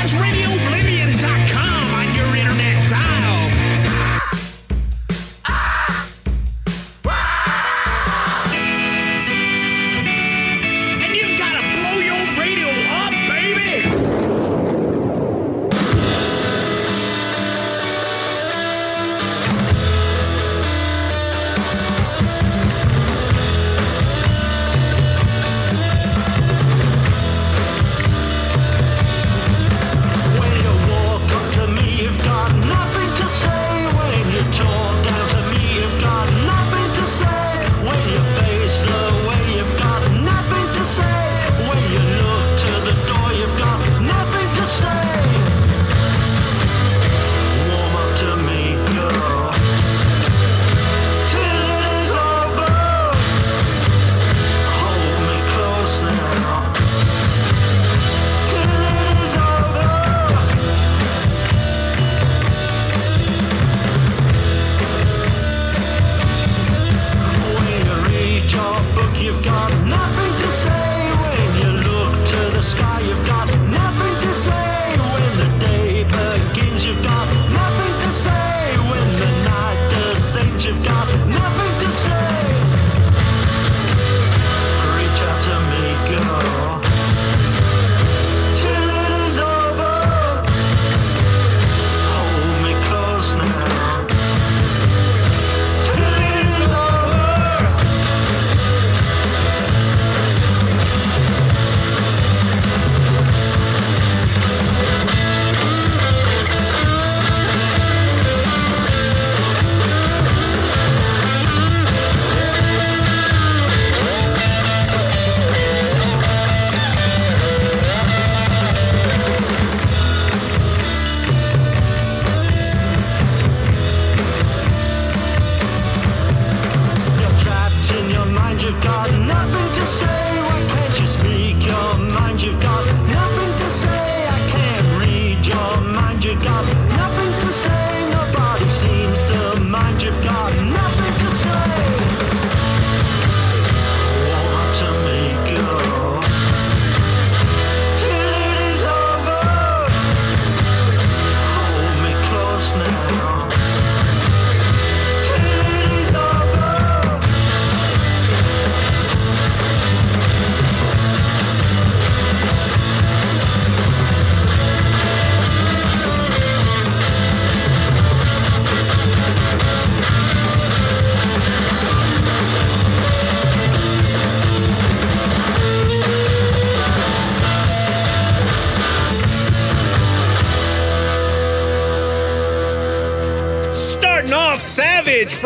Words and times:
That's 0.00 0.14
RadioOblivion.com 0.14 0.87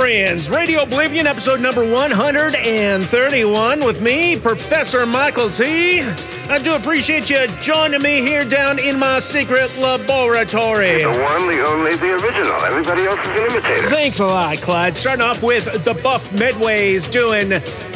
Friends, 0.02 0.50
Radio 0.50 0.82
Oblivion, 0.82 1.28
episode 1.28 1.60
number 1.60 1.84
131 1.84 3.84
with 3.84 4.02
me, 4.02 4.36
Professor 4.36 5.06
Michael 5.06 5.48
T. 5.48 6.00
I 6.48 6.58
do 6.60 6.74
appreciate 6.74 7.30
you 7.30 7.46
joining 7.60 8.02
me 8.02 8.20
here 8.20 8.44
down 8.44 8.80
in 8.80 8.98
my 8.98 9.20
secret 9.20 9.70
laboratory. 9.78 11.04
The 11.04 11.06
one, 11.06 11.46
the 11.46 11.64
only, 11.64 11.94
the 11.94 12.14
original. 12.14 12.52
Everybody 12.64 13.04
else 13.04 13.20
is 13.20 13.26
an 13.26 13.52
imitator. 13.52 13.88
Thanks 13.90 14.18
a 14.18 14.26
lot, 14.26 14.56
Clyde. 14.56 14.96
Starting 14.96 15.24
off 15.24 15.44
with 15.44 15.84
the 15.84 15.94
Buff 15.94 16.28
Medways 16.30 17.08
doing 17.08 17.50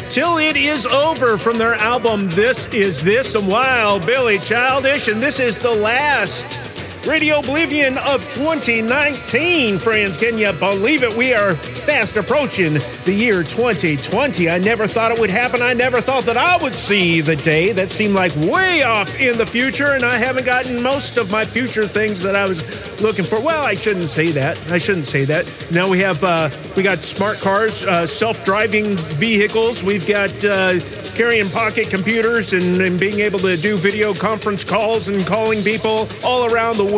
Till 0.08 0.38
It 0.38 0.56
Is 0.56 0.86
Over 0.86 1.36
from 1.36 1.58
their 1.58 1.74
album 1.74 2.28
This 2.28 2.66
Is 2.66 3.02
This, 3.02 3.32
some 3.32 3.48
wild 3.48 4.06
Billy 4.06 4.38
Childish, 4.38 5.08
and 5.08 5.20
this 5.20 5.40
is 5.40 5.58
the 5.58 5.74
last 5.74 6.60
Radio 7.06 7.38
Oblivion 7.38 7.98
of 7.98 8.28
2019, 8.30 9.78
friends. 9.78 10.18
Can 10.18 10.38
you 10.38 10.52
believe 10.54 11.04
it? 11.04 11.14
We 11.14 11.34
are 11.34 11.54
fast 11.54 12.16
approaching 12.16 12.74
the 13.04 13.12
year 13.12 13.44
2020. 13.44 14.50
I 14.50 14.58
never 14.58 14.88
thought 14.88 15.12
it 15.12 15.20
would 15.20 15.30
happen. 15.30 15.62
I 15.62 15.72
never 15.72 16.00
thought 16.00 16.24
that 16.24 16.36
I 16.36 16.56
would 16.60 16.74
see 16.74 17.20
the 17.20 17.36
day 17.36 17.70
that 17.72 17.90
seemed 17.90 18.14
like 18.14 18.34
way 18.34 18.82
off 18.82 19.20
in 19.20 19.38
the 19.38 19.46
future, 19.46 19.92
and 19.92 20.04
I 20.04 20.16
haven't 20.16 20.46
gotten 20.46 20.82
most 20.82 21.16
of 21.16 21.30
my 21.30 21.44
future 21.44 21.86
things 21.86 22.22
that 22.22 22.34
I 22.34 22.44
was 22.48 22.64
looking 23.00 23.24
for. 23.24 23.40
Well, 23.40 23.64
I 23.64 23.74
shouldn't 23.74 24.08
say 24.08 24.32
that. 24.32 24.58
I 24.68 24.78
shouldn't 24.78 25.06
say 25.06 25.24
that. 25.26 25.46
Now 25.70 25.88
we 25.88 26.00
have 26.00 26.24
uh, 26.24 26.50
we 26.74 26.82
got 26.82 27.04
smart 27.04 27.38
cars, 27.38 27.84
uh, 27.84 28.08
self-driving 28.08 28.96
vehicles. 28.96 29.84
We've 29.84 30.06
got 30.08 30.44
uh, 30.44 30.80
carrying 31.14 31.48
pocket 31.50 31.88
computers 31.88 32.52
and, 32.52 32.82
and 32.82 32.98
being 32.98 33.20
able 33.20 33.38
to 33.38 33.56
do 33.56 33.76
video 33.76 34.12
conference 34.12 34.64
calls 34.64 35.06
and 35.06 35.24
calling 35.24 35.62
people 35.62 36.08
all 36.24 36.52
around 36.52 36.78
the 36.78 36.84
world. 36.84 36.95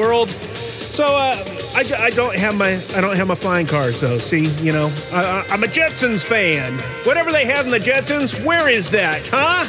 So 0.98 1.04
uh, 1.04 1.36
I, 1.74 1.84
I 1.98 2.10
don't 2.10 2.36
have 2.36 2.56
my 2.56 2.80
I 2.96 3.00
don't 3.00 3.16
have 3.16 3.28
my 3.28 3.34
flying 3.34 3.66
cars 3.66 4.00
though. 4.00 4.18
See, 4.18 4.46
you 4.64 4.72
know, 4.72 4.92
I, 5.12 5.46
I'm 5.50 5.62
a 5.62 5.66
Jetsons 5.66 6.26
fan. 6.26 6.72
Whatever 7.06 7.30
they 7.30 7.44
have 7.46 7.66
in 7.66 7.70
the 7.70 7.78
Jetsons, 7.78 8.44
where 8.44 8.68
is 8.68 8.90
that, 8.90 9.28
huh? 9.32 9.66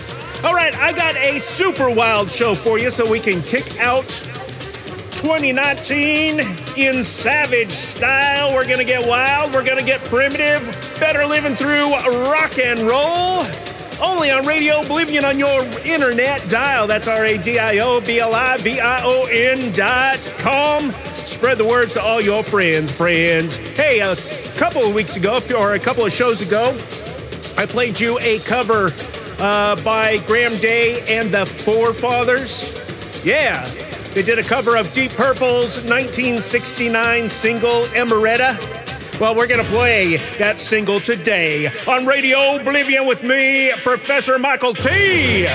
All 0.48 0.54
right, 0.54 0.76
I 0.78 0.94
got 0.94 1.16
a 1.18 1.40
super 1.40 1.90
wild 1.90 2.32
show 2.32 2.56
for 2.56 2.80
you, 2.80 2.90
so 2.90 3.10
we 3.10 3.20
can 3.20 3.42
kick 3.42 3.80
out 3.80 4.08
2019 5.12 6.40
in 6.78 7.04
savage 7.04 7.72
style. 7.72 8.54
We're 8.54 8.68
gonna 8.68 8.86
get 8.86 9.06
wild. 9.06 9.54
We're 9.54 9.66
gonna 9.66 9.84
get 9.84 10.00
primitive. 10.06 10.66
Better 11.00 11.26
living 11.26 11.56
through 11.56 11.92
rock 12.32 12.58
and 12.58 12.80
roll. 12.80 13.44
Only 14.02 14.32
on 14.32 14.46
Radio 14.46 14.80
Oblivion 14.80 15.26
on 15.26 15.38
your 15.38 15.62
internet 15.84 16.48
dial. 16.50 16.88
That's 16.88 17.08
R 17.08 17.26
A 17.26 17.38
D 17.38 17.60
I 17.60 17.80
O 17.80 18.00
B 18.00 18.20
L 18.20 18.34
I 18.34 18.58
V 18.58 18.80
I 18.80 19.04
O 19.04 19.26
N 19.26 19.74
dot 19.74 20.20
com. 20.38 20.94
Spread 21.26 21.58
the 21.58 21.66
words 21.66 21.94
to 21.96 22.02
all 22.02 22.22
your 22.22 22.42
friends, 22.42 22.96
friends. 22.96 23.58
Hey, 23.58 24.00
a 24.00 24.16
couple 24.58 24.82
of 24.84 24.94
weeks 24.94 25.18
ago, 25.18 25.40
or 25.58 25.74
a 25.74 25.80
couple 25.80 26.06
of 26.06 26.14
shows 26.14 26.42
ago, 26.42 26.78
I 27.58 27.66
played 27.66 28.00
you 28.00 28.18
a 28.20 28.40
cover 28.40 28.94
uh, 29.40 29.76
by 29.84 30.18
Graham 30.20 30.58
Day 30.60 31.04
and 31.08 31.30
the 31.30 31.46
Forefathers. 31.46 32.74
Yeah, 33.26 33.66
they 34.14 34.22
did 34.22 34.40
a 34.40 34.44
cover 34.44 34.78
of 34.78 34.92
Deep 34.94 35.12
Purple's 35.12 35.78
1969 35.84 37.28
single 37.28 37.84
Emmaretta. 37.92 38.89
Well, 39.20 39.36
we're 39.36 39.48
going 39.48 39.62
to 39.62 39.70
play 39.70 40.16
that 40.38 40.58
single 40.58 41.02
today 41.02 41.68
on 41.86 42.06
Radio 42.06 42.56
Oblivion 42.56 43.06
with 43.06 43.22
me, 43.22 43.70
Professor 43.84 44.40
Michael 44.40 44.74
T. 44.74 45.46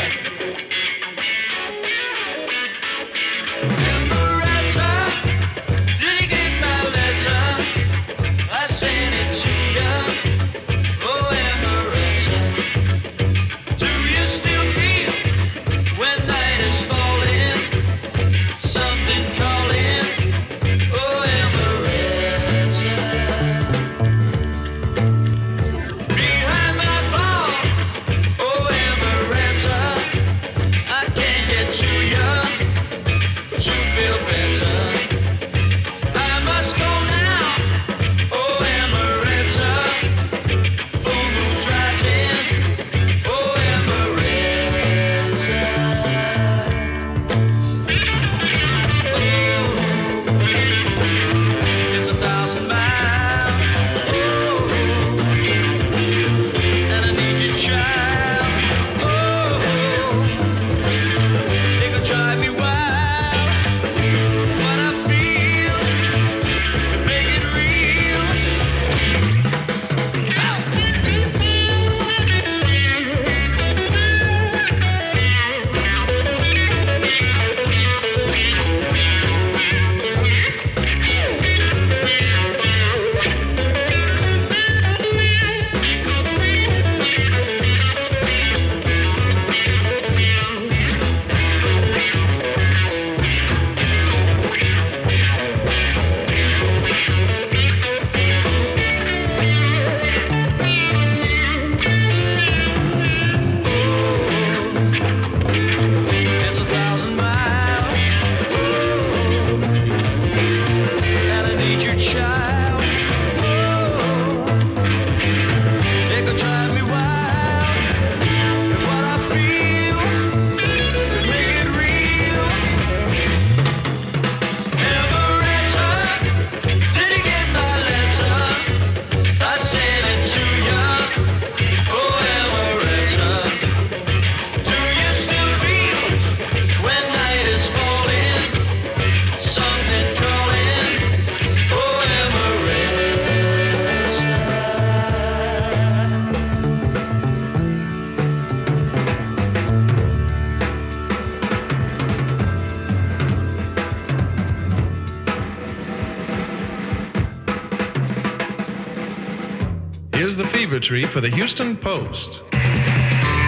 Here's 160.85 160.91
the 160.91 160.95
fever 160.95 160.95
tree 161.01 161.07
for 161.07 161.21
the 161.21 161.31
Houston 161.31 161.77
Post. 161.77 162.43
Now 162.53 163.39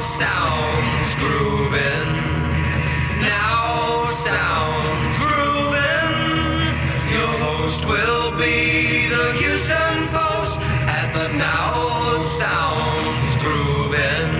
sounds 0.00 1.14
grooving. 1.16 2.14
Now 3.20 4.06
sounds 4.06 5.18
grooving. 5.18 6.62
Your 7.12 7.32
host 7.38 7.84
will 7.86 8.32
be 8.36 9.08
the 9.08 9.32
Houston 9.38 10.08
Post 10.08 10.60
at 10.60 11.12
the 11.12 11.28
Now 11.36 12.18
Sounds 12.22 13.36
Grooving. 13.42 14.32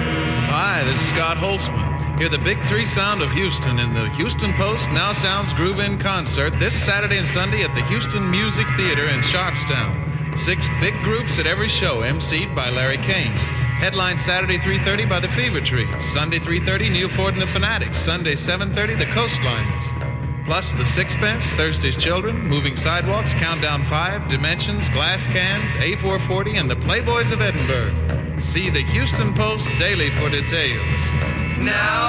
Hi, 0.48 0.82
this 0.84 0.98
is 1.00 1.08
Scott 1.08 1.36
Holtzman. 1.36 2.18
Hear 2.18 2.30
the 2.30 2.38
big 2.38 2.62
three 2.64 2.86
sound 2.86 3.20
of 3.22 3.30
Houston 3.32 3.78
in 3.78 3.94
the 3.94 4.08
Houston 4.10 4.52
Post 4.54 4.90
Now 4.90 5.12
Sounds 5.12 5.52
Groove 5.52 5.80
In 5.80 5.98
concert 5.98 6.58
this 6.58 6.74
Saturday 6.74 7.18
and 7.18 7.26
Sunday 7.26 7.62
at 7.62 7.74
the 7.74 7.82
Houston 7.84 8.30
Music 8.30 8.66
Theater 8.76 9.08
in 9.08 9.20
Sharpstown. 9.20 10.05
Six 10.36 10.68
big 10.80 10.94
groups 11.02 11.38
at 11.38 11.46
every 11.46 11.68
show, 11.68 12.02
emceed 12.02 12.54
by 12.54 12.70
Larry 12.70 12.98
Kane. 12.98 13.34
Headline 13.80 14.18
Saturday 14.18 14.58
3:30 14.58 15.08
by 15.08 15.18
the 15.18 15.28
Fever 15.28 15.60
Tree. 15.60 15.88
Sunday 16.02 16.38
3:30 16.38 16.90
Neal 16.90 17.08
Ford 17.08 17.32
and 17.32 17.42
the 17.42 17.46
Fanatics. 17.46 17.98
Sunday 17.98 18.36
7:30 18.36 18.94
the 18.94 19.06
Coastliners. 19.06 20.44
Plus 20.44 20.72
the 20.74 20.86
Sixpence, 20.86 21.44
Thursday's 21.54 21.96
Children, 21.96 22.46
Moving 22.46 22.76
Sidewalks, 22.76 23.32
Countdown 23.32 23.82
5, 23.82 24.28
Dimensions, 24.28 24.88
Glass 24.90 25.26
Cans, 25.26 25.68
A440, 25.80 26.60
and 26.60 26.70
the 26.70 26.76
Playboys 26.76 27.32
of 27.32 27.40
Edinburgh. 27.40 28.38
See 28.38 28.70
the 28.70 28.84
Houston 28.84 29.34
Post 29.34 29.66
daily 29.78 30.10
for 30.10 30.30
details. 30.30 31.00
Now 31.58 32.05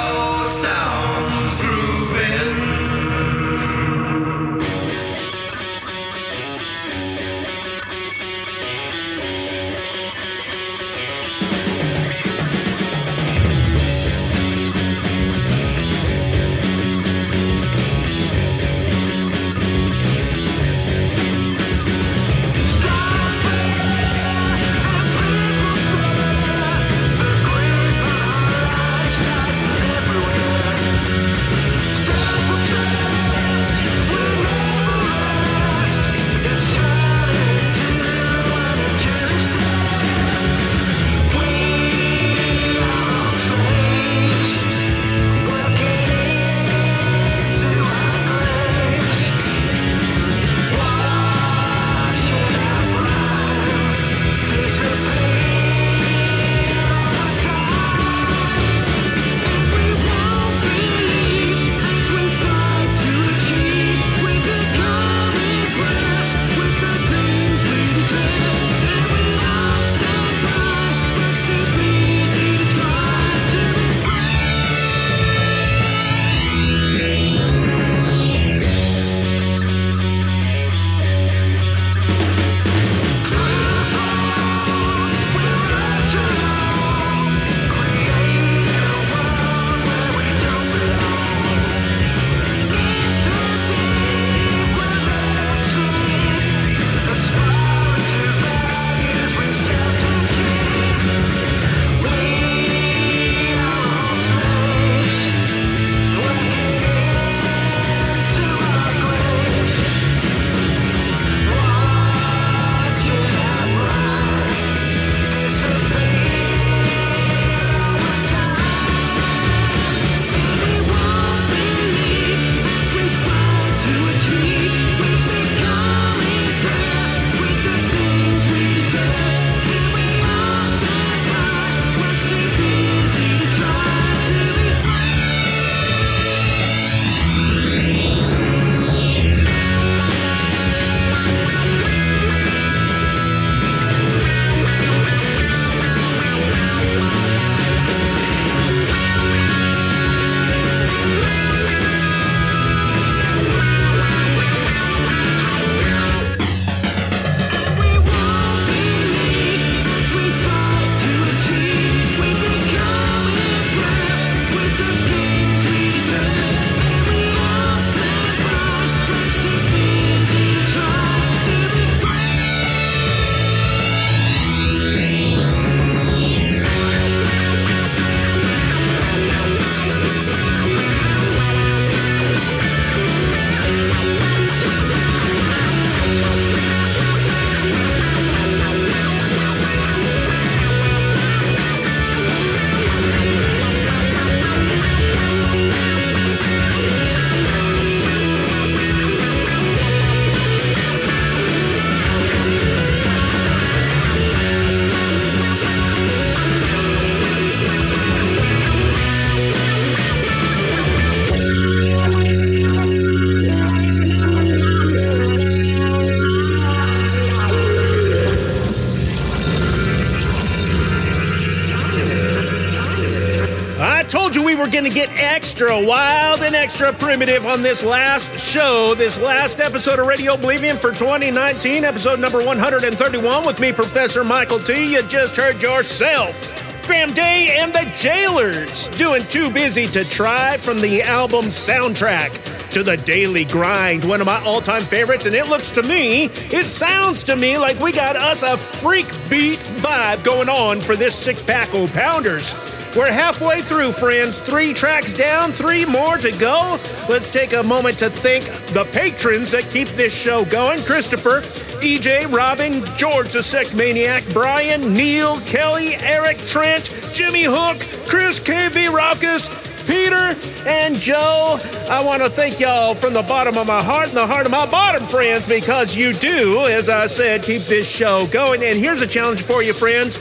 extra 225.37 225.79
wild 225.79 226.41
and 226.41 226.55
extra 226.55 226.91
primitive 226.91 227.45
on 227.45 227.61
this 227.61 227.83
last 227.83 228.39
show, 228.39 228.95
this 228.97 229.21
last 229.21 229.59
episode 229.59 229.99
of 229.99 230.07
Radio 230.07 230.33
Oblivion 230.33 230.75
for 230.75 230.91
2019, 230.91 231.83
episode 231.83 232.19
number 232.19 232.43
131 232.43 233.45
with 233.45 233.59
me, 233.59 233.71
Professor 233.71 234.23
Michael 234.23 234.57
T. 234.57 234.93
You 234.93 235.03
just 235.03 235.37
heard 235.37 235.61
yourself. 235.61 236.63
Graham 236.87 237.13
Day 237.13 237.55
and 237.59 237.71
the 237.71 237.85
Gaolers 238.01 238.87
doing 238.97 239.21
Too 239.25 239.51
Busy 239.51 239.85
to 239.87 240.03
Try 240.05 240.57
from 240.57 240.81
the 240.81 241.03
album 241.03 241.45
soundtrack 241.45 242.71
to 242.71 242.81
the 242.81 242.97
Daily 242.97 243.45
Grind, 243.45 244.05
one 244.05 244.21
of 244.21 244.25
my 244.25 244.43
all 244.43 244.61
time 244.61 244.81
favorites. 244.81 245.27
And 245.27 245.35
it 245.35 245.47
looks 245.49 245.71
to 245.73 245.83
me, 245.83 246.25
it 246.25 246.65
sounds 246.65 247.21
to 247.25 247.35
me 247.35 247.59
like 247.59 247.79
we 247.79 247.91
got 247.91 248.15
us 248.15 248.41
a 248.41 248.57
freak 248.57 249.07
beat 249.29 249.59
vibe 249.59 250.23
going 250.23 250.49
on 250.49 250.81
for 250.81 250.95
this 250.95 251.13
six 251.13 251.43
pack 251.43 251.75
o' 251.75 251.87
pounders. 251.87 252.55
We're 252.97 253.11
halfway 253.11 253.61
through, 253.61 253.91
friends. 253.91 254.39
Three 254.39 254.73
tracks 254.73 255.13
down, 255.13 255.51
three 255.51 255.85
more 255.85 256.17
to 256.17 256.31
go. 256.31 256.79
Let's 257.07 257.29
take 257.29 257.53
a 257.53 257.61
moment 257.61 257.99
to 257.99 258.09
thank 258.09 258.45
the 258.73 258.85
patrons 258.91 259.51
that 259.51 259.69
keep 259.69 259.87
this 259.89 260.19
show 260.19 260.45
going 260.45 260.79
Christopher, 260.79 261.41
EJ, 261.81 262.33
Robin, 262.33 262.83
George 262.95 263.33
the 263.33 263.43
Sect 263.43 263.75
Maniac, 263.75 264.23
Brian, 264.33 264.95
Neil, 264.95 265.39
Kelly, 265.41 265.93
Eric, 265.97 266.39
Trent, 266.39 266.89
Jimmy 267.13 267.43
Hook, 267.43 267.77
Chris 268.07 268.39
KV 268.39 268.91
Raucus, 268.91 269.49
Peter, 269.85 270.35
and 270.67 270.95
Joe. 270.95 271.59
I 271.91 272.03
want 272.03 272.23
to 272.23 272.31
thank 272.31 272.59
y'all 272.59 272.95
from 272.95 273.13
the 273.13 273.21
bottom 273.21 273.59
of 273.59 273.67
my 273.67 273.83
heart 273.83 274.07
and 274.07 274.17
the 274.17 274.25
heart 274.25 274.47
of 274.47 274.51
my 274.51 274.65
bottom, 274.65 275.03
friends, 275.03 275.47
because 275.47 275.95
you 275.95 276.13
do, 276.13 276.65
as 276.65 276.89
I 276.89 277.05
said, 277.05 277.43
keep 277.43 277.61
this 277.61 277.87
show 277.87 278.25
going. 278.27 278.63
And 278.63 278.79
here's 278.79 279.03
a 279.03 279.07
challenge 279.07 279.43
for 279.43 279.61
you, 279.61 279.73
friends. 279.73 280.17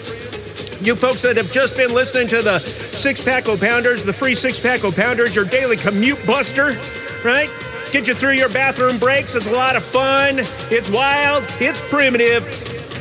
You 0.86 0.94
folks 0.94 1.22
that 1.22 1.36
have 1.36 1.50
just 1.50 1.76
been 1.76 1.92
listening 1.92 2.28
to 2.28 2.42
the 2.42 2.60
Six 2.60 3.20
Pack 3.20 3.48
O 3.48 3.56
Pounders, 3.56 4.04
the 4.04 4.12
free 4.12 4.36
Six 4.36 4.60
Pack 4.60 4.84
O 4.84 4.92
Pounders, 4.92 5.34
your 5.34 5.44
daily 5.44 5.76
commute 5.76 6.24
buster, 6.24 6.76
right? 7.24 7.50
Get 7.90 8.06
you 8.06 8.14
through 8.14 8.34
your 8.34 8.48
bathroom 8.50 8.96
breaks. 8.98 9.34
It's 9.34 9.48
a 9.48 9.52
lot 9.52 9.74
of 9.74 9.82
fun. 9.82 10.38
It's 10.70 10.88
wild. 10.88 11.44
It's 11.58 11.80
primitive. 11.90 12.46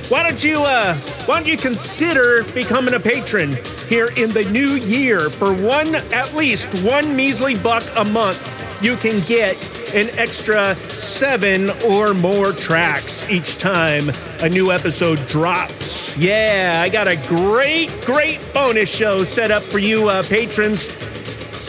Why 0.09 0.23
don't 0.23 0.43
you 0.43 0.63
uh 0.63 0.95
why 1.25 1.35
don't 1.35 1.47
you 1.47 1.57
consider 1.57 2.43
becoming 2.55 2.95
a 2.95 2.99
patron 2.99 3.55
here 3.87 4.09
in 4.17 4.31
the 4.31 4.45
new 4.45 4.77
year 4.77 5.29
for 5.29 5.53
one 5.53 5.93
at 5.95 6.33
least 6.33 6.73
one 6.83 7.15
measly 7.15 7.55
buck 7.55 7.83
a 7.97 8.05
month 8.05 8.83
you 8.83 8.95
can 8.95 9.19
get 9.25 9.55
an 9.95 10.09
extra 10.19 10.75
seven 10.75 11.71
or 11.83 12.13
more 12.13 12.51
tracks 12.51 13.27
each 13.29 13.57
time 13.57 14.11
a 14.41 14.49
new 14.49 14.71
episode 14.71 15.17
drops 15.27 15.84
yeah 16.17 16.81
i 16.83 16.89
got 16.89 17.07
a 17.07 17.15
great 17.27 17.89
great 18.05 18.39
bonus 18.53 18.93
show 18.93 19.23
set 19.23 19.51
up 19.51 19.63
for 19.63 19.79
you 19.79 20.09
uh, 20.09 20.23
patrons 20.23 20.89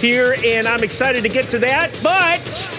here 0.00 0.36
and 0.44 0.66
i'm 0.66 0.82
excited 0.84 1.22
to 1.22 1.28
get 1.28 1.48
to 1.48 1.58
that 1.58 1.90
but 2.02 2.76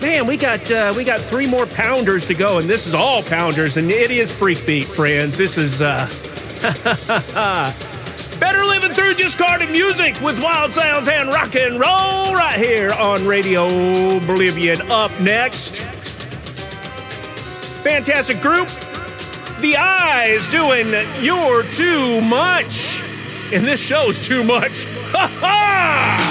Man, 0.00 0.26
we 0.26 0.38
got 0.38 0.70
uh, 0.70 0.94
we 0.96 1.04
got 1.04 1.20
three 1.20 1.46
more 1.46 1.66
pounders 1.66 2.24
to 2.28 2.34
go, 2.34 2.56
and 2.56 2.70
this 2.70 2.86
is 2.86 2.94
all 2.94 3.22
pounders, 3.22 3.76
and 3.76 3.90
it 3.90 4.10
is 4.10 4.36
freak 4.36 4.64
beat, 4.66 4.86
friends. 4.86 5.36
This 5.36 5.58
is 5.58 5.82
uh, 5.82 6.08
better 8.40 8.64
living 8.64 8.92
through 8.92 9.12
discarded 9.14 9.70
music 9.70 10.18
with 10.22 10.42
wild 10.42 10.72
sounds 10.72 11.06
and 11.06 11.28
rock 11.28 11.54
and 11.54 11.74
roll 11.74 12.32
right 12.34 12.58
here 12.58 12.92
on 12.94 13.26
Radio 13.26 13.66
Oblivion. 14.16 14.80
Up 14.90 15.10
next, 15.20 15.82
fantastic 17.82 18.40
group, 18.40 18.68
The 19.60 19.76
Eyes 19.76 20.48
doing 20.48 20.88
"You're 21.20 21.62
Too 21.64 22.22
Much," 22.22 23.02
and 23.52 23.62
this 23.62 23.86
show's 23.86 24.26
too 24.26 24.42
much. 24.42 24.86
Ha 25.10 25.26
ha! 25.40 26.29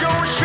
Your 0.00 0.35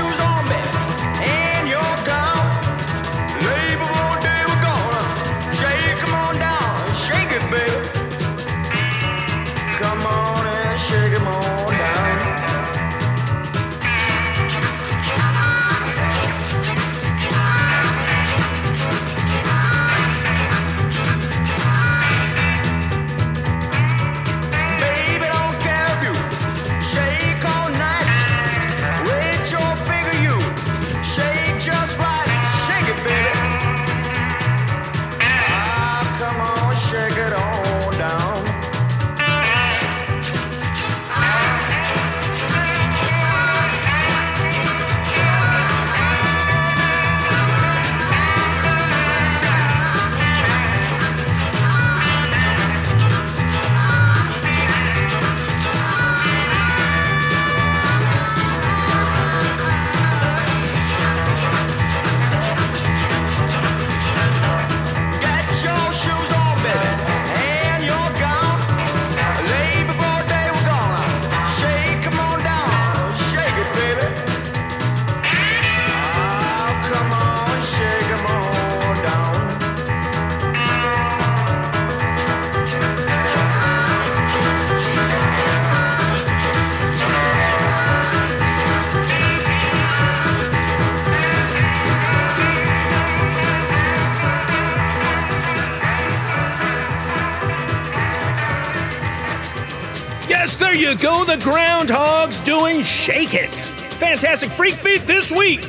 The 101.26 101.38
Groundhogs 101.38 102.44
doing 102.44 102.82
Shake 102.82 103.36
It. 103.36 103.60
Fantastic 104.00 104.52
freak 104.52 104.84
beat 104.84 105.02
this 105.02 105.32
week 105.32 105.64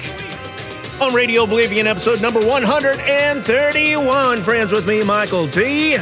on 1.01 1.15
Radio 1.15 1.45
Oblivion, 1.45 1.87
episode 1.87 2.23
number 2.23 2.41
131. 2.41 4.41
Friends 4.41 4.73
with 4.73 4.89
me, 4.89 5.05
Michael 5.05 5.47
T. 5.47 5.99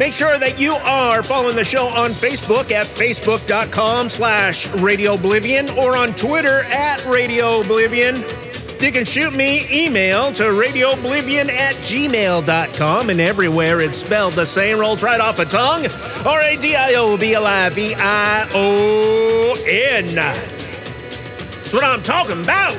Make 0.00 0.12
sure 0.12 0.36
that 0.38 0.58
you 0.58 0.72
are 0.72 1.22
following 1.22 1.54
the 1.54 1.62
show 1.62 1.86
on 1.86 2.10
Facebook 2.10 2.72
at 2.72 2.86
facebook.com 2.86 4.08
slash 4.08 4.66
Radio 4.80 5.14
Oblivion 5.14 5.70
or 5.70 5.96
on 5.96 6.12
Twitter 6.14 6.64
at 6.64 7.04
Radio 7.06 7.60
Oblivion. 7.60 8.16
You 8.84 8.92
can 8.92 9.06
shoot 9.06 9.32
me 9.32 9.66
email 9.72 10.30
to 10.32 10.42
radiooblivion 10.42 11.48
at 11.48 11.74
gmail.com 11.76 13.08
and 13.08 13.18
everywhere 13.18 13.80
it's 13.80 13.96
spelled 13.96 14.34
the 14.34 14.44
same, 14.44 14.78
rolls 14.78 15.02
right 15.02 15.22
off 15.22 15.38
tongue. 15.48 15.86
A 15.86 16.56
D 16.58 16.76
I 16.76 16.92
O 16.96 17.16
B 17.16 17.32
L 17.32 17.46
I 17.46 17.70
V 17.70 17.94
I 17.94 18.46
O 18.52 19.56
N. 19.66 20.14
That's 20.14 21.72
what 21.72 21.82
I'm 21.82 22.02
talking 22.02 22.42
about. 22.42 22.76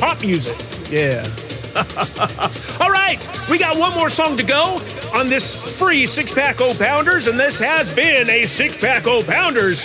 Pop 0.00 0.22
music. 0.22 0.56
Yeah. 0.90 1.26
All 2.80 2.90
right, 2.90 3.18
we 3.50 3.58
got 3.58 3.76
one 3.76 3.92
more 3.92 4.08
song 4.08 4.38
to 4.38 4.42
go 4.42 4.80
on 5.14 5.28
this 5.28 5.54
free 5.78 6.06
six 6.06 6.32
pack 6.32 6.62
O 6.62 6.72
Pounders, 6.72 7.26
and 7.26 7.38
this 7.38 7.58
has 7.58 7.90
been 7.90 8.30
a 8.30 8.46
six 8.46 8.78
pack 8.78 9.06
O 9.06 9.22
Pounders. 9.22 9.84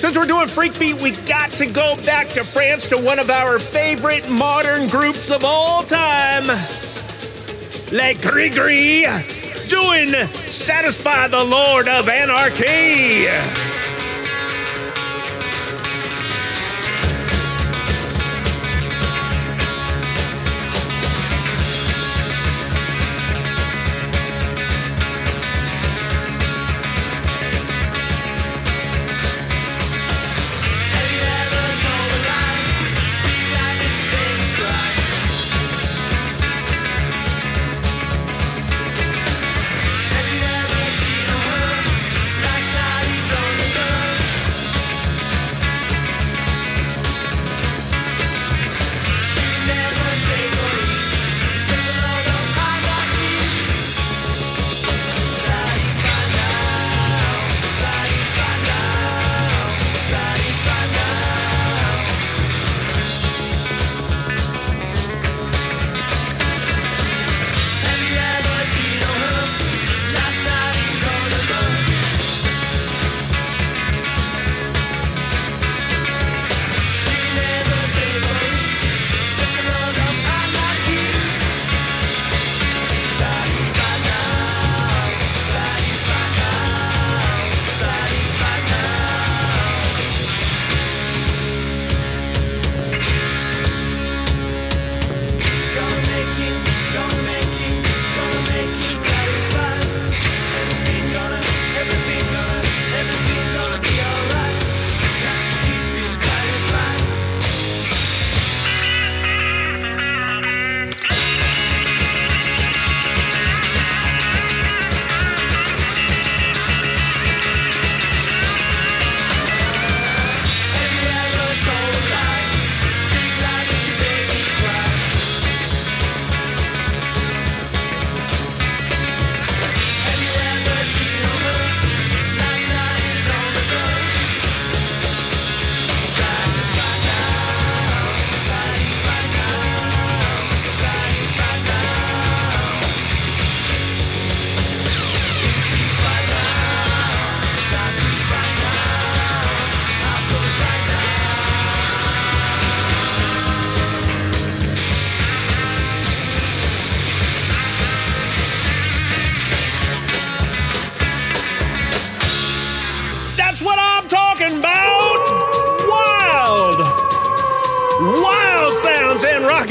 Since 0.00 0.16
we're 0.16 0.24
doing 0.24 0.48
Freak 0.48 0.78
Beat, 0.80 0.98
we 1.02 1.10
got 1.10 1.50
to 1.50 1.66
go 1.66 1.94
back 2.06 2.30
to 2.30 2.42
France 2.42 2.88
to 2.88 2.96
one 2.96 3.18
of 3.18 3.28
our 3.28 3.58
favorite 3.58 4.30
modern 4.30 4.88
groups 4.88 5.30
of 5.30 5.44
all 5.44 5.82
time, 5.82 6.46
Les 7.92 8.14
Grys-Grys, 8.14 9.68
doing 9.68 10.14
Satisfy 10.46 11.28
the 11.28 11.44
Lord 11.44 11.86
of 11.86 12.08
Anarchy. 12.08 13.26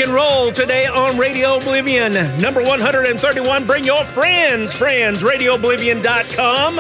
And 0.02 0.14
roll 0.14 0.52
today 0.52 0.86
on 0.86 1.18
Radio 1.18 1.58
Oblivion. 1.58 2.14
Number 2.40 2.62
131, 2.62 3.68
bring 3.68 3.84
your 3.84 4.06
friends, 4.06 4.74
friends, 4.74 5.24
radiooblivion.com, 5.24 6.80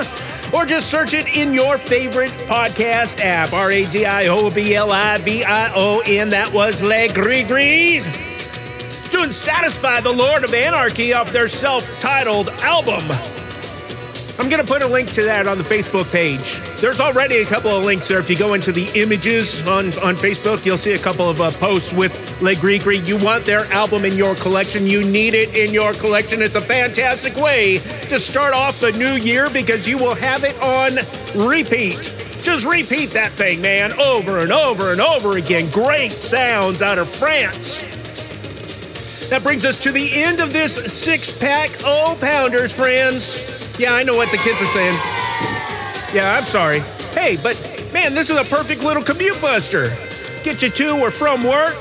or 0.53 0.65
just 0.65 0.89
search 0.89 1.13
it 1.13 1.35
in 1.35 1.53
your 1.53 1.77
favorite 1.77 2.31
podcast 2.47 3.19
app, 3.19 3.51
R 3.51 3.71
A 3.71 3.85
D 3.85 4.05
I 4.05 4.27
O 4.27 4.49
B 4.49 4.73
L 4.73 4.91
I 4.91 5.17
V 5.17 5.43
I 5.43 5.73
O 5.75 6.01
N. 6.05 6.29
That 6.29 6.53
was 6.53 6.81
Les 6.81 7.09
Grys-Grys. 7.09 8.05
Doing 9.11 9.31
Satisfy 9.31 9.99
the 9.99 10.13
Lord 10.13 10.45
of 10.45 10.53
Anarchy 10.53 11.13
off 11.13 11.31
their 11.31 11.49
self 11.49 11.99
titled 11.99 12.47
album. 12.61 13.38
I'm 14.39 14.47
going 14.47 14.65
to 14.65 14.67
put 14.67 14.81
a 14.81 14.87
link 14.87 15.11
to 15.11 15.23
that 15.23 15.47
on 15.47 15.57
the 15.57 15.65
Facebook 15.65 16.09
page. 16.13 16.61
There's 16.79 17.01
already 17.01 17.39
a 17.39 17.45
couple 17.45 17.71
of 17.71 17.83
links 17.83 18.07
there. 18.07 18.19
If 18.19 18.29
you 18.29 18.37
go 18.37 18.53
into 18.53 18.71
the 18.71 18.89
images 18.95 19.67
on, 19.67 19.87
on 19.99 20.15
Facebook, 20.15 20.65
you'll 20.65 20.77
see 20.77 20.93
a 20.93 20.97
couple 20.97 21.29
of 21.29 21.41
uh, 21.41 21.51
posts 21.51 21.91
with 21.91 22.41
Le 22.41 22.55
Gris. 22.55 23.05
You 23.05 23.17
want 23.17 23.45
their 23.45 23.65
album 23.73 24.05
in 24.05 24.13
your 24.13 24.35
collection. 24.35 24.85
You 24.85 25.03
need 25.03 25.33
it 25.33 25.57
in 25.57 25.73
your 25.73 25.91
collection. 25.93 26.41
It's 26.41 26.55
a 26.55 26.61
fantastic 26.61 27.35
way 27.35 27.79
to 28.07 28.17
start 28.17 28.53
off 28.53 28.79
the 28.79 28.93
new 28.93 29.15
year 29.15 29.49
because 29.49 29.85
you 29.85 29.97
will 29.97 30.15
have 30.15 30.45
it 30.45 30.57
on 30.61 30.95
repeat. 31.35 32.15
Just 32.41 32.65
repeat 32.65 33.07
that 33.07 33.33
thing, 33.33 33.59
man, 33.59 33.91
over 33.99 34.39
and 34.39 34.53
over 34.53 34.93
and 34.93 35.01
over 35.01 35.35
again. 35.37 35.69
Great 35.71 36.11
sounds 36.11 36.81
out 36.81 36.97
of 36.97 37.09
France. 37.09 37.81
That 39.27 39.43
brings 39.43 39.65
us 39.65 39.77
to 39.81 39.91
the 39.91 40.09
end 40.13 40.39
of 40.39 40.53
this 40.53 40.75
six 40.75 41.29
pack. 41.29 41.71
Oh, 41.83 42.17
pounders, 42.21 42.73
friends. 42.73 43.58
Yeah, 43.79 43.93
I 43.93 44.03
know 44.03 44.17
what 44.17 44.29
the 44.29 44.37
kids 44.37 44.61
are 44.61 44.65
saying. 44.65 44.93
Yeah, 46.13 46.35
I'm 46.37 46.43
sorry. 46.43 46.81
Hey, 47.13 47.37
but 47.41 47.55
man, 47.93 48.13
this 48.13 48.29
is 48.29 48.37
a 48.37 48.43
perfect 48.43 48.83
little 48.83 49.01
commute 49.01 49.41
buster. 49.41 49.95
Get 50.43 50.61
you 50.61 50.69
to 50.69 50.99
or 50.99 51.11
from 51.11 51.43
work, 51.45 51.79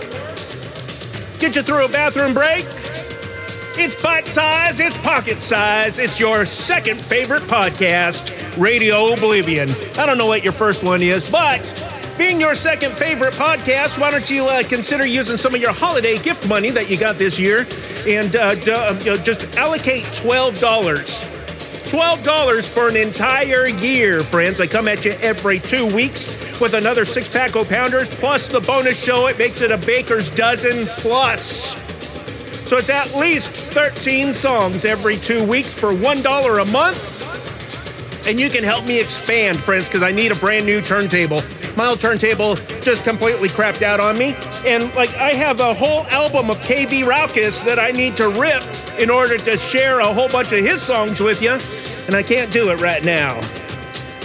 get 1.40 1.56
you 1.56 1.62
through 1.62 1.86
a 1.86 1.88
bathroom 1.88 2.34
break. 2.34 2.64
It's 3.80 4.00
bite 4.00 4.28
size, 4.28 4.78
it's 4.78 4.96
pocket 4.98 5.40
size, 5.40 5.98
it's 5.98 6.20
your 6.20 6.44
second 6.44 7.00
favorite 7.00 7.42
podcast, 7.44 8.32
Radio 8.56 9.12
Oblivion. 9.12 9.68
I 9.96 10.06
don't 10.06 10.18
know 10.18 10.26
what 10.26 10.44
your 10.44 10.52
first 10.52 10.84
one 10.84 11.02
is, 11.02 11.28
but 11.28 11.72
being 12.16 12.40
your 12.40 12.54
second 12.54 12.92
favorite 12.92 13.34
podcast, 13.34 13.98
why 14.00 14.12
don't 14.12 14.30
you 14.30 14.44
uh, 14.46 14.62
consider 14.62 15.04
using 15.04 15.36
some 15.36 15.52
of 15.54 15.60
your 15.60 15.72
holiday 15.72 16.16
gift 16.18 16.48
money 16.48 16.70
that 16.70 16.88
you 16.88 16.96
got 16.96 17.18
this 17.18 17.40
year 17.40 17.66
and 18.06 18.36
uh, 18.36 18.54
d- 18.54 18.70
uh, 18.70 19.16
just 19.18 19.44
allocate 19.56 20.04
$12. 20.04 21.37
$12 21.88 22.68
for 22.70 22.88
an 22.88 22.96
entire 22.96 23.68
year, 23.68 24.20
friends. 24.20 24.60
I 24.60 24.66
come 24.66 24.88
at 24.88 25.06
you 25.06 25.12
every 25.22 25.58
two 25.58 25.86
weeks 25.86 26.60
with 26.60 26.74
another 26.74 27.06
six 27.06 27.30
pack 27.30 27.56
of 27.56 27.66
pounders 27.66 28.10
plus 28.10 28.50
the 28.50 28.60
bonus 28.60 29.02
show. 29.02 29.26
It 29.26 29.38
makes 29.38 29.62
it 29.62 29.70
a 29.70 29.78
baker's 29.78 30.28
dozen 30.28 30.84
plus. 30.98 31.76
So 32.68 32.76
it's 32.76 32.90
at 32.90 33.14
least 33.14 33.52
13 33.52 34.34
songs 34.34 34.84
every 34.84 35.16
two 35.16 35.42
weeks 35.42 35.72
for 35.72 35.92
$1 35.92 36.62
a 36.62 36.70
month. 36.70 38.26
And 38.28 38.38
you 38.38 38.50
can 38.50 38.64
help 38.64 38.84
me 38.84 39.00
expand, 39.00 39.58
friends, 39.58 39.88
because 39.88 40.02
I 40.02 40.10
need 40.10 40.30
a 40.30 40.36
brand 40.36 40.66
new 40.66 40.82
turntable. 40.82 41.40
My 41.78 41.86
old 41.86 42.00
turntable 42.00 42.56
just 42.82 43.04
completely 43.04 43.48
crapped 43.48 43.82
out 43.82 44.00
on 44.00 44.18
me. 44.18 44.34
And 44.66 44.92
like 44.96 45.14
I 45.14 45.30
have 45.30 45.60
a 45.60 45.72
whole 45.72 46.02
album 46.08 46.50
of 46.50 46.60
KV 46.60 47.04
Raucus 47.04 47.62
that 47.62 47.78
I 47.78 47.92
need 47.92 48.16
to 48.16 48.30
rip 48.30 48.64
in 48.98 49.10
order 49.10 49.38
to 49.38 49.56
share 49.56 50.00
a 50.00 50.12
whole 50.12 50.28
bunch 50.28 50.50
of 50.50 50.58
his 50.58 50.82
songs 50.82 51.20
with 51.20 51.40
you. 51.40 51.56
And 52.08 52.16
I 52.16 52.24
can't 52.24 52.52
do 52.52 52.70
it 52.70 52.80
right 52.80 53.04
now. 53.04 53.40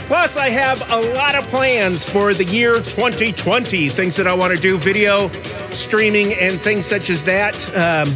Plus, 0.08 0.36
I 0.36 0.50
have 0.50 0.82
a 0.90 1.00
lot 1.14 1.36
of 1.36 1.48
plans 1.48 2.04
for 2.04 2.34
the 2.34 2.44
year 2.44 2.78
2020, 2.78 3.88
things 3.88 4.16
that 4.16 4.26
I 4.26 4.34
want 4.34 4.56
to 4.56 4.60
do, 4.60 4.76
video, 4.76 5.30
streaming, 5.70 6.34
and 6.34 6.60
things 6.60 6.88
such 6.88 7.12
as 7.12 7.24
that. 7.26 7.56
Um, 7.76 8.12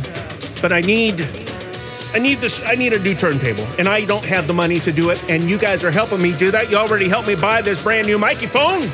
but 0.63 0.73
I 0.73 0.81
need, 0.81 1.21
I 2.15 2.17
need 2.17 2.39
this. 2.39 2.59
I 2.65 2.73
need 2.73 2.93
a 2.93 2.99
new 2.99 3.13
turntable, 3.13 3.67
and 3.77 3.87
I 3.87 4.03
don't 4.03 4.25
have 4.25 4.47
the 4.47 4.53
money 4.55 4.79
to 4.79 4.91
do 4.91 5.11
it. 5.11 5.23
And 5.29 5.47
you 5.47 5.59
guys 5.59 5.83
are 5.83 5.91
helping 5.91 6.23
me 6.23 6.35
do 6.35 6.49
that. 6.49 6.71
You 6.71 6.77
already 6.77 7.07
helped 7.07 7.27
me 7.27 7.35
buy 7.35 7.61
this 7.61 7.83
brand 7.83 8.07
new 8.07 8.17
microphone. 8.17 8.89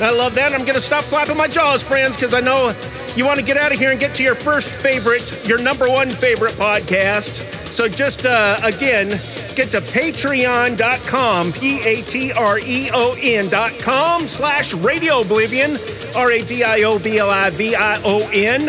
I 0.00 0.10
love 0.10 0.34
that. 0.36 0.52
I'm 0.52 0.60
going 0.60 0.74
to 0.74 0.80
stop 0.80 1.02
flapping 1.02 1.36
my 1.36 1.48
jaws, 1.48 1.86
friends, 1.86 2.16
because 2.16 2.32
I 2.32 2.40
know 2.40 2.72
you 3.16 3.26
want 3.26 3.40
to 3.40 3.44
get 3.44 3.56
out 3.56 3.72
of 3.72 3.78
here 3.80 3.90
and 3.90 3.98
get 3.98 4.14
to 4.16 4.22
your 4.22 4.36
first 4.36 4.68
favorite, 4.68 5.46
your 5.46 5.60
number 5.60 5.88
one 5.88 6.08
favorite 6.10 6.52
podcast. 6.54 7.52
So 7.72 7.88
just 7.88 8.24
uh, 8.24 8.58
again, 8.62 9.08
get 9.56 9.72
to 9.72 9.80
patreon.com, 9.80 11.52
P 11.52 11.80
A 11.84 12.02
T 12.02 12.32
R 12.32 12.60
E 12.60 12.90
O 12.94 13.16
N.com 13.20 14.28
slash 14.28 14.72
Radio 14.74 15.22
Oblivion, 15.22 15.76
R 16.14 16.30
A 16.30 16.42
D 16.42 16.62
I 16.62 16.82
O 16.82 17.00
B 17.00 17.18
L 17.18 17.30
I 17.30 17.50
V 17.50 17.74
I 17.74 18.00
O 18.04 18.20
N. 18.32 18.68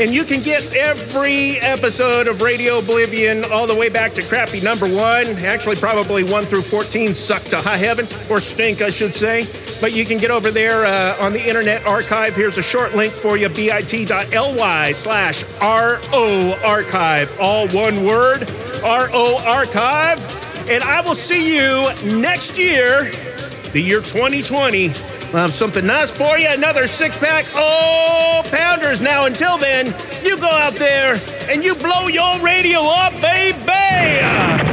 And 0.00 0.14
you 0.14 0.24
can 0.24 0.40
get 0.40 0.74
every 0.74 1.58
episode 1.58 2.26
of 2.26 2.40
Radio 2.40 2.78
Oblivion 2.78 3.44
all 3.44 3.66
the 3.66 3.74
way 3.74 3.90
back 3.90 4.14
to 4.14 4.22
crappy 4.22 4.62
number 4.62 4.88
one. 4.88 5.26
Actually, 5.44 5.76
probably 5.76 6.24
one 6.24 6.46
through 6.46 6.62
14 6.62 7.12
suck 7.12 7.42
to 7.44 7.58
high 7.58 7.76
heaven, 7.76 8.06
or 8.30 8.40
stink, 8.40 8.80
I 8.80 8.88
should 8.88 9.14
say. 9.14 9.42
But 9.80 9.94
you 9.94 10.04
can 10.04 10.18
get 10.18 10.30
over 10.30 10.50
there 10.50 10.84
uh, 10.84 11.16
on 11.24 11.32
the 11.32 11.40
Internet 11.40 11.86
Archive. 11.86 12.36
Here's 12.36 12.58
a 12.58 12.62
short 12.62 12.94
link 12.94 13.12
for 13.12 13.38
you 13.38 13.48
bit.ly 13.48 14.92
slash 14.92 15.44
RO 15.60 16.54
Archive. 16.64 17.40
All 17.40 17.66
one 17.68 18.04
word, 18.04 18.50
RO 18.82 19.38
Archive. 19.44 20.18
And 20.68 20.84
I 20.84 21.00
will 21.00 21.14
see 21.14 21.56
you 21.56 21.88
next 22.20 22.58
year, 22.58 23.10
the 23.72 23.80
year 23.80 24.00
2020. 24.00 24.88
I'll 25.32 25.40
have 25.42 25.52
something 25.52 25.86
nice 25.86 26.10
for 26.10 26.38
you, 26.38 26.48
another 26.50 26.86
six 26.86 27.16
pack. 27.16 27.46
Oh, 27.54 28.42
pounders. 28.50 29.00
Now, 29.00 29.26
until 29.26 29.56
then, 29.56 29.94
you 30.24 30.36
go 30.36 30.50
out 30.50 30.74
there 30.74 31.18
and 31.48 31.64
you 31.64 31.74
blow 31.74 32.08
your 32.08 32.38
radio 32.40 32.80
up, 32.80 33.14
baby. 33.20 34.69